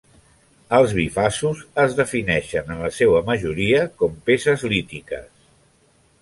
[0.77, 5.31] Els bifaços es defineixen en la seua majoria com peces lítiques.